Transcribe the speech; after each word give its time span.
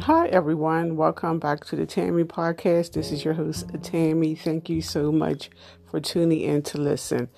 Hi, 0.00 0.26
everyone. 0.28 0.96
Welcome 0.96 1.38
back 1.38 1.66
to 1.66 1.76
the 1.76 1.84
Tammy 1.84 2.24
Podcast. 2.24 2.92
This 2.94 3.12
is 3.12 3.26
your 3.26 3.34
host, 3.34 3.66
Tammy. 3.82 4.34
Thank 4.34 4.70
you 4.70 4.80
so 4.80 5.12
much 5.12 5.50
for 5.90 6.00
tuning 6.00 6.40
in 6.40 6.62
to 6.62 6.78
listen. 6.78 7.28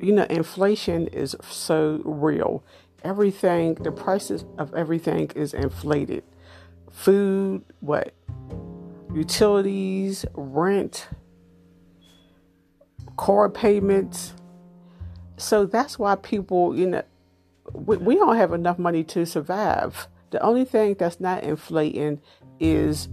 You 0.00 0.12
know, 0.14 0.22
inflation 0.30 1.08
is 1.08 1.36
so 1.50 2.00
real. 2.06 2.64
Everything, 3.04 3.74
the 3.74 3.92
prices 3.92 4.46
of 4.56 4.72
everything 4.72 5.30
is 5.36 5.52
inflated. 5.52 6.24
Food, 6.90 7.62
what? 7.80 8.14
Utilities, 9.14 10.24
rent, 10.32 11.06
car 13.18 13.50
payments. 13.50 14.32
So 15.36 15.66
that's 15.66 15.98
why 15.98 16.14
people, 16.14 16.74
you 16.74 16.86
know, 16.86 17.02
we, 17.74 17.98
we 17.98 18.14
don't 18.14 18.36
have 18.36 18.54
enough 18.54 18.78
money 18.78 19.04
to 19.04 19.26
survive 19.26 20.08
the 20.30 20.42
only 20.42 20.64
thing 20.64 20.96
that's 20.98 21.20
not 21.20 21.44
inflating 21.44 22.20
is 22.60 23.08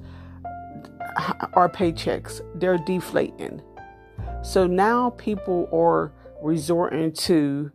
our 1.54 1.70
paychecks. 1.70 2.42
They're 2.60 2.78
deflating. 2.78 3.62
So 4.44 4.68
now 4.68 5.12
people 5.12 5.70
are 5.72 6.12
resorting 6.42 7.14
to 7.14 7.72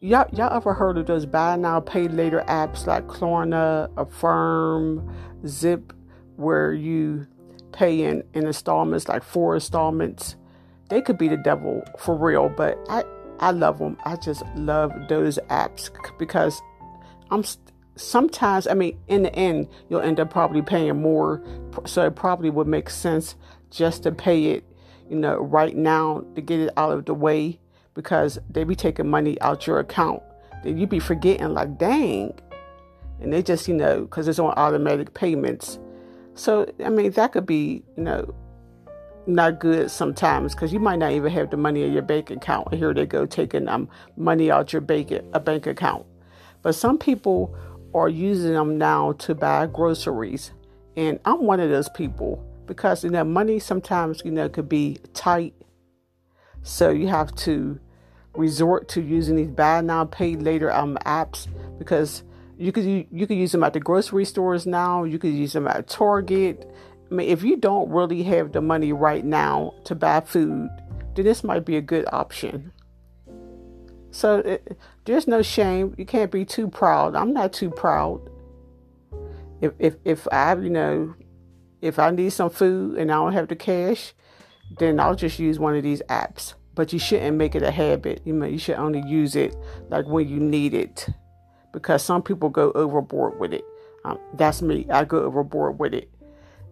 y'all, 0.00 0.28
y'all 0.32 0.54
ever 0.54 0.74
heard 0.74 0.98
of 0.98 1.06
those 1.06 1.26
buy 1.26 1.56
now 1.56 1.80
pay 1.80 2.08
later 2.08 2.44
apps 2.46 2.86
like 2.86 3.06
Klarna, 3.06 3.90
Affirm, 3.96 5.12
Zip, 5.46 5.92
where 6.36 6.72
you 6.72 7.26
pay 7.72 8.02
in, 8.02 8.22
in 8.34 8.46
installments 8.46 9.08
like 9.08 9.22
four 9.22 9.54
installments? 9.54 10.36
They 10.90 11.00
could 11.00 11.16
be 11.16 11.28
the 11.28 11.36
devil 11.38 11.82
for 11.98 12.16
real, 12.16 12.48
but 12.48 12.78
I 12.88 13.04
I 13.40 13.50
love 13.50 13.78
them. 13.78 13.96
I 14.04 14.16
just 14.16 14.44
love 14.54 14.92
those 15.08 15.38
apps 15.48 15.90
because 16.18 16.62
I'm 17.30 17.42
sometimes, 17.96 18.66
I 18.66 18.74
mean, 18.74 18.98
in 19.08 19.22
the 19.22 19.34
end, 19.34 19.68
you'll 19.88 20.00
end 20.00 20.20
up 20.20 20.30
probably 20.30 20.62
paying 20.62 21.00
more. 21.00 21.42
So 21.86 22.06
it 22.06 22.16
probably 22.16 22.50
would 22.50 22.66
make 22.66 22.90
sense 22.90 23.36
just 23.70 24.02
to 24.04 24.12
pay 24.12 24.46
it, 24.46 24.64
you 25.08 25.16
know, 25.16 25.36
right 25.36 25.76
now 25.76 26.24
to 26.34 26.40
get 26.40 26.60
it 26.60 26.72
out 26.76 26.92
of 26.92 27.04
the 27.06 27.14
way 27.14 27.58
because 27.94 28.38
they 28.50 28.64
be 28.64 28.74
taking 28.74 29.08
money 29.08 29.40
out 29.40 29.66
your 29.66 29.78
account. 29.78 30.22
that 30.62 30.76
you 30.76 30.86
be 30.86 30.98
forgetting, 30.98 31.54
like, 31.54 31.78
dang. 31.78 32.38
And 33.20 33.32
they 33.32 33.42
just, 33.42 33.68
you 33.68 33.74
know, 33.74 34.02
because 34.02 34.28
it's 34.28 34.38
on 34.38 34.52
automatic 34.56 35.14
payments. 35.14 35.78
So, 36.34 36.72
I 36.84 36.88
mean, 36.88 37.10
that 37.12 37.32
could 37.32 37.46
be, 37.46 37.82
you 37.96 38.04
know, 38.04 38.34
not 39.26 39.60
good 39.60 39.90
sometimes 39.90 40.54
because 40.54 40.72
you 40.72 40.80
might 40.80 40.98
not 40.98 41.12
even 41.12 41.30
have 41.30 41.50
the 41.50 41.56
money 41.56 41.84
in 41.84 41.92
your 41.92 42.02
bank 42.02 42.30
account. 42.30 42.74
Here 42.74 42.92
they 42.92 43.06
go 43.06 43.26
taking 43.26 43.68
um, 43.68 43.88
money 44.16 44.50
out 44.50 44.72
your 44.72 44.82
bank, 44.82 45.12
a 45.32 45.40
bank 45.40 45.66
account. 45.66 46.06
But 46.62 46.74
some 46.74 46.98
people 46.98 47.54
are 47.94 48.08
using 48.08 48.52
them 48.52 48.78
now 48.78 49.12
to 49.12 49.34
buy 49.34 49.66
groceries. 49.66 50.52
And 50.96 51.20
I'm 51.24 51.44
one 51.44 51.60
of 51.60 51.70
those 51.70 51.88
people 51.90 52.44
because 52.66 53.04
you 53.04 53.10
know 53.10 53.24
money 53.24 53.58
sometimes 53.58 54.22
you 54.24 54.30
know 54.30 54.48
could 54.48 54.68
be 54.68 54.98
tight. 55.14 55.54
So 56.62 56.90
you 56.90 57.08
have 57.08 57.34
to 57.36 57.78
resort 58.34 58.88
to 58.88 59.02
using 59.02 59.36
these 59.36 59.48
buy 59.48 59.80
now 59.80 60.04
pay 60.04 60.36
later 60.36 60.72
um 60.72 60.96
apps 61.04 61.48
because 61.78 62.22
you 62.58 62.72
could 62.72 62.84
you 62.84 63.26
could 63.26 63.36
use 63.36 63.52
them 63.52 63.64
at 63.64 63.72
the 63.72 63.80
grocery 63.80 64.24
stores 64.24 64.66
now, 64.66 65.04
you 65.04 65.18
could 65.18 65.32
use 65.32 65.52
them 65.52 65.66
at 65.66 65.88
Target. 65.88 66.70
I 67.10 67.14
mean 67.14 67.28
if 67.28 67.42
you 67.42 67.56
don't 67.56 67.90
really 67.90 68.22
have 68.24 68.52
the 68.52 68.60
money 68.60 68.92
right 68.92 69.24
now 69.24 69.74
to 69.84 69.94
buy 69.94 70.20
food, 70.20 70.70
then 71.14 71.24
this 71.24 71.44
might 71.44 71.64
be 71.64 71.76
a 71.76 71.82
good 71.82 72.06
option. 72.12 72.72
So 74.12 74.38
it, 74.38 74.78
there's 75.04 75.26
no 75.26 75.42
shame. 75.42 75.94
You 75.98 76.04
can't 76.04 76.30
be 76.30 76.44
too 76.44 76.68
proud. 76.68 77.16
I'm 77.16 77.32
not 77.32 77.52
too 77.52 77.70
proud. 77.70 78.20
If 79.60 79.72
if 79.78 79.96
if 80.04 80.28
I 80.30 80.54
you 80.54 80.70
know 80.70 81.14
if 81.80 81.98
I 81.98 82.10
need 82.10 82.30
some 82.30 82.50
food 82.50 82.98
and 82.98 83.10
I 83.10 83.14
don't 83.14 83.32
have 83.32 83.48
the 83.48 83.56
cash, 83.56 84.14
then 84.78 85.00
I'll 85.00 85.16
just 85.16 85.38
use 85.38 85.58
one 85.58 85.74
of 85.74 85.82
these 85.82 86.02
apps. 86.08 86.54
But 86.74 86.92
you 86.92 86.98
shouldn't 86.98 87.36
make 87.36 87.54
it 87.54 87.62
a 87.62 87.70
habit. 87.70 88.22
You 88.24 88.32
know, 88.32 88.46
you 88.46 88.58
should 88.58 88.76
only 88.76 89.02
use 89.02 89.34
it 89.34 89.56
like 89.88 90.06
when 90.06 90.28
you 90.28 90.38
need 90.38 90.74
it, 90.74 91.08
because 91.72 92.02
some 92.02 92.22
people 92.22 92.48
go 92.48 92.70
overboard 92.72 93.38
with 93.40 93.52
it. 93.52 93.64
Um, 94.04 94.18
that's 94.34 94.62
me. 94.62 94.86
I 94.90 95.04
go 95.04 95.18
overboard 95.18 95.78
with 95.78 95.94
it. 95.94 96.10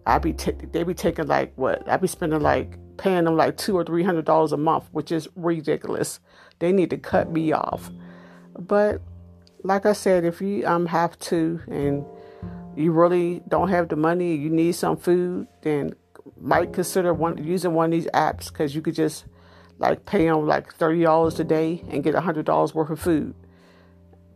I 0.05 0.17
be 0.17 0.33
t- 0.33 0.53
they 0.71 0.83
be 0.83 0.93
taking 0.93 1.27
like 1.27 1.53
what 1.55 1.87
I 1.87 1.97
be 1.97 2.07
spending 2.07 2.41
like 2.41 2.77
paying 3.01 3.25
them 3.25 3.35
like 3.35 3.57
two 3.57 3.75
or 3.75 3.83
three 3.83 4.03
hundred 4.03 4.25
dollars 4.25 4.51
a 4.51 4.57
month, 4.57 4.85
which 4.91 5.11
is 5.11 5.27
ridiculous. 5.35 6.19
They 6.59 6.71
need 6.71 6.91
to 6.91 6.97
cut 6.97 7.31
me 7.31 7.51
off. 7.51 7.89
But 8.57 9.01
like 9.63 9.87
I 9.87 9.93
said, 9.93 10.23
if 10.23 10.39
you 10.39 10.65
um 10.67 10.85
have 10.85 11.17
to 11.31 11.59
and 11.67 12.05
you 12.75 12.91
really 12.91 13.41
don't 13.47 13.69
have 13.69 13.89
the 13.89 13.95
money, 13.95 14.35
you 14.35 14.49
need 14.49 14.73
some 14.73 14.97
food, 14.97 15.47
then 15.63 15.93
might 16.39 16.73
consider 16.73 17.11
one 17.13 17.43
using 17.43 17.73
one 17.73 17.85
of 17.85 17.91
these 17.91 18.11
apps 18.13 18.49
because 18.49 18.75
you 18.75 18.81
could 18.81 18.95
just 18.95 19.25
like 19.79 20.05
pay 20.05 20.27
them 20.27 20.45
like 20.45 20.71
thirty 20.75 21.01
dollars 21.01 21.39
a 21.39 21.43
day 21.43 21.83
and 21.89 22.03
get 22.03 22.13
a 22.13 22.21
hundred 22.21 22.45
dollars 22.45 22.75
worth 22.75 22.91
of 22.91 22.99
food. 22.99 23.33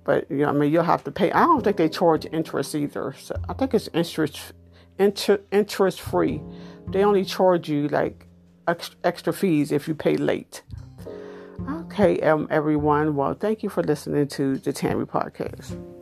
But 0.04 0.30
you 0.32 0.38
know, 0.38 0.50
I 0.50 0.54
mean, 0.54 0.72
you'll 0.72 0.84
have 0.84 1.04
to 1.04 1.12
pay. 1.12 1.32
I 1.32 1.42
don't 1.42 1.64
think 1.64 1.78
they 1.78 1.90
charge 1.90 2.26
interest 2.32 2.74
either. 2.74 3.14
So 3.20 3.36
I 3.48 3.54
think 3.54 3.76
it's 3.76 3.90
interest 3.94 4.54
inter, 4.98 5.40
interest 5.52 6.02
free. 6.02 6.42
They 6.90 7.04
only 7.04 7.26
charge 7.26 7.70
you 7.70 7.88
like 7.90 8.28
extra 8.68 9.34
fees 9.34 9.72
if 9.72 9.88
you 9.88 9.96
pay 9.96 10.18
late. 10.18 10.64
Okay, 11.70 12.20
um, 12.22 12.48
everyone. 12.52 13.16
Well, 13.16 13.34
thank 13.34 13.64
you 13.64 13.70
for 13.70 13.82
listening 13.84 14.28
to 14.30 14.58
the 14.58 14.74
Tammy 14.74 15.06
podcast. 15.06 15.95